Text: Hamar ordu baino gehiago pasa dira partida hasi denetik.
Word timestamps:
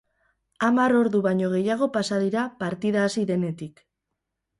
Hamar 0.67 0.95
ordu 0.99 1.19
baino 1.25 1.49
gehiago 1.51 1.87
pasa 1.97 2.17
dira 2.23 2.45
partida 2.65 3.05
hasi 3.11 3.27
denetik. 3.33 3.85